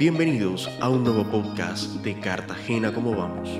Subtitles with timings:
[0.00, 3.50] Bienvenidos a un nuevo podcast de Cartagena, ¿cómo vamos?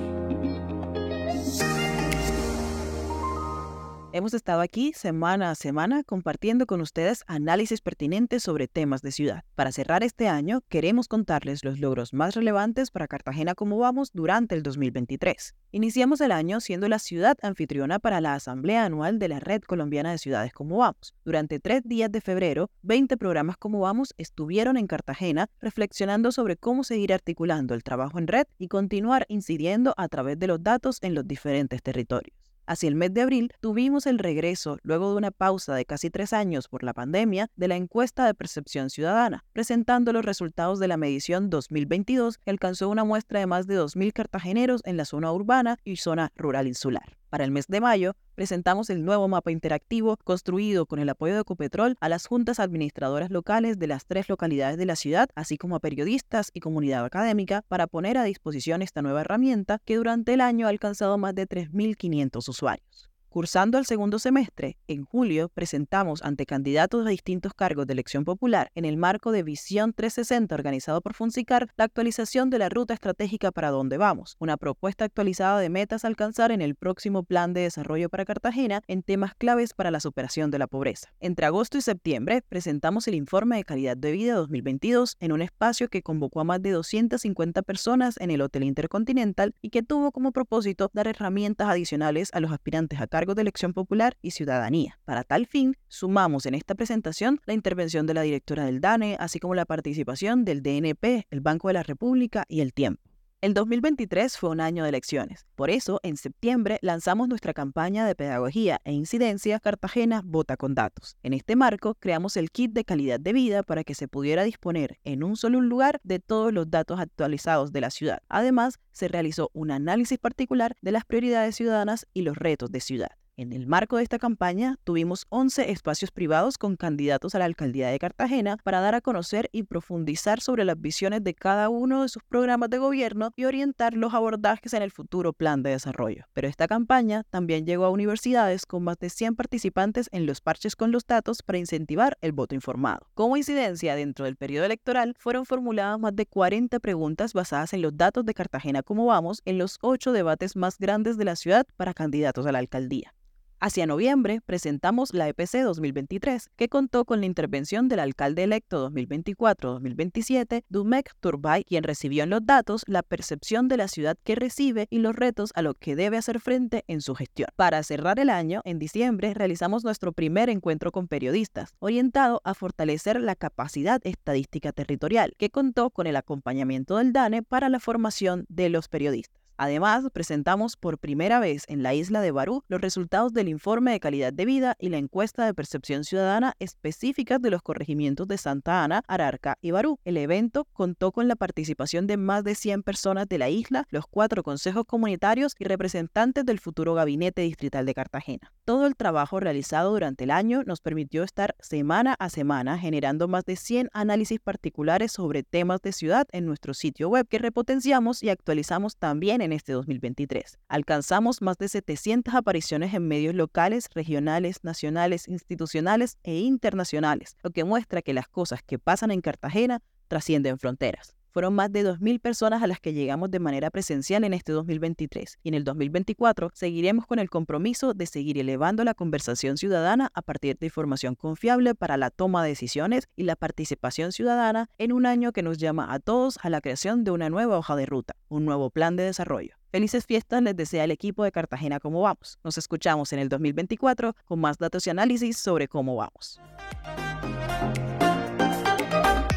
[4.13, 9.45] Hemos estado aquí semana a semana compartiendo con ustedes análisis pertinentes sobre temas de ciudad.
[9.55, 14.53] Para cerrar este año, queremos contarles los logros más relevantes para Cartagena como vamos durante
[14.53, 15.55] el 2023.
[15.71, 20.11] Iniciamos el año siendo la ciudad anfitriona para la Asamblea Anual de la Red Colombiana
[20.11, 21.15] de Ciudades como vamos.
[21.23, 26.83] Durante tres días de febrero, 20 programas como vamos estuvieron en Cartagena reflexionando sobre cómo
[26.83, 31.15] seguir articulando el trabajo en red y continuar incidiendo a través de los datos en
[31.15, 32.40] los diferentes territorios.
[32.71, 36.31] Hacia el mes de abril tuvimos el regreso, luego de una pausa de casi tres
[36.31, 40.95] años por la pandemia, de la encuesta de percepción ciudadana, presentando los resultados de la
[40.95, 45.79] medición 2022 que alcanzó una muestra de más de 2.000 cartageneros en la zona urbana
[45.83, 47.20] y zona rural insular.
[47.31, 51.39] Para el mes de mayo, presentamos el nuevo mapa interactivo construido con el apoyo de
[51.39, 55.77] Ecopetrol a las juntas administradoras locales de las tres localidades de la ciudad, así como
[55.77, 60.41] a periodistas y comunidad académica, para poner a disposición esta nueva herramienta que durante el
[60.41, 63.10] año ha alcanzado más de 3.500 usuarios.
[63.31, 68.69] Cursando el segundo semestre, en julio presentamos ante candidatos a distintos cargos de elección popular
[68.75, 73.53] en el marco de Visión 360 organizado por Funsicar la actualización de la ruta estratégica
[73.53, 77.61] para dónde vamos, una propuesta actualizada de metas a alcanzar en el próximo plan de
[77.61, 81.13] desarrollo para Cartagena en temas claves para la superación de la pobreza.
[81.21, 85.87] Entre agosto y septiembre presentamos el informe de calidad de vida 2022 en un espacio
[85.87, 90.33] que convocó a más de 250 personas en el Hotel Intercontinental y que tuvo como
[90.33, 94.99] propósito dar herramientas adicionales a los aspirantes a de elección popular y ciudadanía.
[95.05, 99.39] Para tal fin, sumamos en esta presentación la intervención de la directora del DANE, así
[99.39, 103.10] como la participación del DNP, el Banco de la República y el Tiempo.
[103.41, 105.47] El 2023 fue un año de elecciones.
[105.55, 111.17] Por eso, en septiembre lanzamos nuestra campaña de pedagogía e incidencia Cartagena Vota con Datos.
[111.23, 114.99] En este marco, creamos el kit de calidad de vida para que se pudiera disponer
[115.05, 118.21] en un solo lugar de todos los datos actualizados de la ciudad.
[118.29, 123.09] Además, se realizó un análisis particular de las prioridades ciudadanas y los retos de ciudad.
[123.41, 127.87] En el marco de esta campaña, tuvimos 11 espacios privados con candidatos a la alcaldía
[127.87, 132.09] de Cartagena para dar a conocer y profundizar sobre las visiones de cada uno de
[132.09, 136.25] sus programas de gobierno y orientar los abordajes en el futuro plan de desarrollo.
[136.33, 140.75] Pero esta campaña también llegó a universidades con más de 100 participantes en los parches
[140.75, 143.07] con los datos para incentivar el voto informado.
[143.15, 147.97] Como incidencia dentro del periodo electoral, fueron formuladas más de 40 preguntas basadas en los
[147.97, 151.95] datos de Cartagena como vamos en los ocho debates más grandes de la ciudad para
[151.95, 153.15] candidatos a la alcaldía.
[153.63, 160.63] Hacia noviembre presentamos la EPC 2023, que contó con la intervención del alcalde electo 2024-2027,
[160.67, 164.97] Dumek Turbay, quien recibió en los datos la percepción de la ciudad que recibe y
[164.97, 167.49] los retos a los que debe hacer frente en su gestión.
[167.55, 173.21] Para cerrar el año, en diciembre, realizamos nuestro primer encuentro con periodistas, orientado a fortalecer
[173.21, 178.69] la capacidad estadística territorial, que contó con el acompañamiento del DANE para la formación de
[178.69, 179.40] los periodistas.
[179.61, 183.99] Además, presentamos por primera vez en la isla de Barú los resultados del informe de
[183.99, 188.83] calidad de vida y la encuesta de percepción ciudadana específicas de los corregimientos de Santa
[188.83, 189.99] Ana, Ararca y Barú.
[190.03, 194.07] El evento contó con la participación de más de 100 personas de la isla, los
[194.07, 198.51] cuatro consejos comunitarios y representantes del futuro gabinete distrital de Cartagena.
[198.63, 203.43] Todo el trabajo realizado durante el año nos permitió estar semana a semana generando más
[203.43, 208.29] de 100 análisis particulares sobre temas de ciudad en nuestro sitio web que repotenciamos y
[208.29, 210.59] actualizamos también en este 2023.
[210.67, 217.63] Alcanzamos más de 700 apariciones en medios locales, regionales, nacionales, institucionales e internacionales, lo que
[217.63, 221.15] muestra que las cosas que pasan en Cartagena trascienden fronteras.
[221.31, 225.39] Fueron más de 2.000 personas a las que llegamos de manera presencial en este 2023
[225.41, 230.21] y en el 2024 seguiremos con el compromiso de seguir elevando la conversación ciudadana a
[230.21, 235.05] partir de información confiable para la toma de decisiones y la participación ciudadana en un
[235.05, 238.15] año que nos llama a todos a la creación de una nueva hoja de ruta,
[238.27, 239.55] un nuevo plan de desarrollo.
[239.71, 242.39] Felices fiestas les desea el equipo de Cartagena Cómo Vamos.
[242.43, 246.41] Nos escuchamos en el 2024 con más datos y análisis sobre cómo vamos.